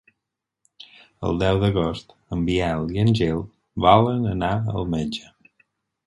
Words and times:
El 1.27 1.35
deu 1.41 1.59
d'agost 1.63 2.15
en 2.35 2.41
Biel 2.47 2.89
i 2.95 3.01
en 3.03 3.11
Gil 3.19 3.43
volen 3.85 4.25
anar 4.31 4.51
al 4.73 4.89
metge. 4.95 5.29